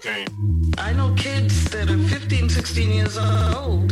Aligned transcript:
cocaine. 0.00 0.28
I 0.78 0.92
know 0.92 1.14
kids 1.14 1.68
that 1.70 1.90
are 1.90 1.98
15, 1.98 2.48
16 2.48 2.90
years 2.90 3.18
old. 3.18 3.90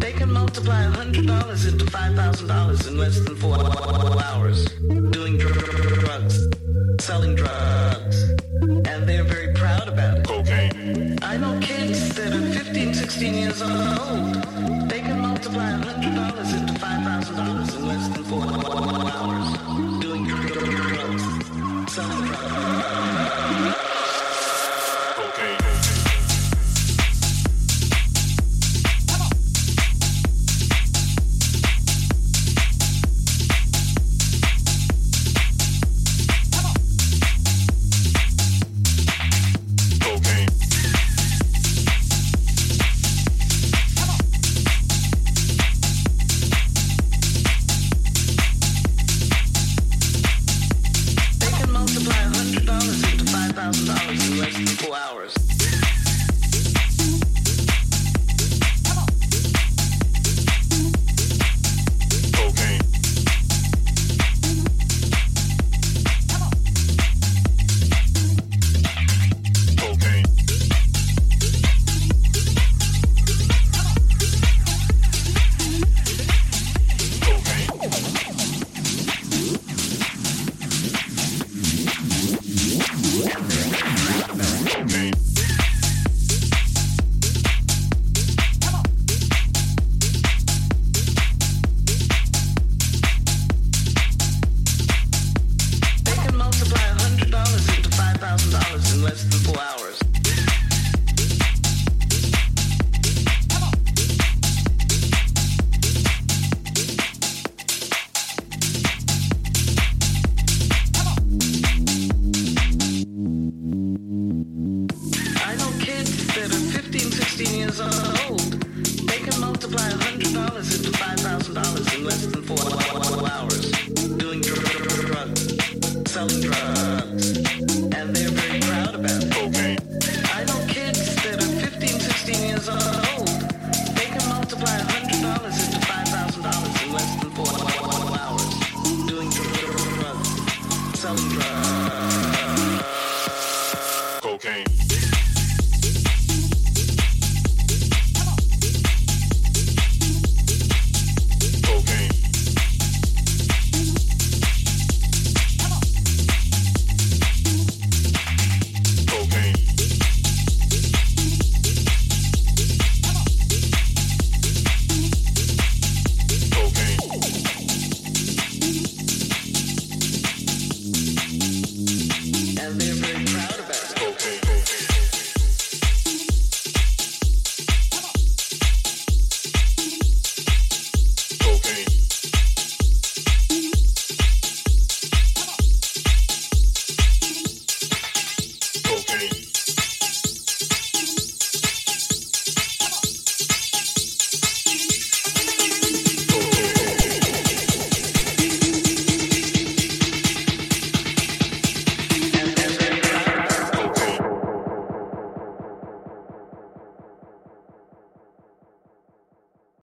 They 0.00 0.12
can 0.12 0.32
multiply 0.32 0.84
$100 0.84 1.68
into 1.68 1.84
$5,000 1.84 2.88
in 2.88 2.98
less 2.98 3.20
than 3.20 3.36
four 3.36 3.56
hours 4.24 4.66
doing 5.10 5.38
drugs, 5.38 6.48
selling 7.00 7.34
drugs. 7.34 8.22
And 8.62 9.08
they're 9.08 9.24
very 9.24 9.52
proud 9.54 9.88
about 9.88 10.18
it. 10.18 10.26
Cocaine. 10.26 11.18
I 11.22 11.36
know 11.36 11.58
kids 11.60 12.14
that 12.16 12.32
are 12.32 12.52
15, 12.52 12.94
16 12.94 13.34
years 13.34 13.62
old. 13.62 14.34
They 14.90 15.00
can 15.00 15.20
multiply 15.20 15.72
$100 15.72 16.58
into 16.58 16.72
$5,000 16.74 17.76
in 17.76 17.86
less 17.86 18.08
than 18.08 18.24
four 18.24 18.42
hours 18.44 20.00
doing 20.00 20.15
selling 21.96 22.75